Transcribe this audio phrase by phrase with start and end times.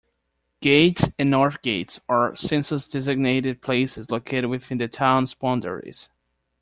[0.61, 6.09] Gates and North Gates are census-designated places located within the town's boundaries.